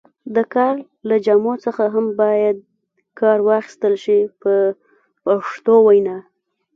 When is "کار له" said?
0.53-1.15